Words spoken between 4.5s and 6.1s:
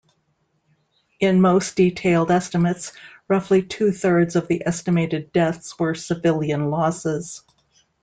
estimated deaths were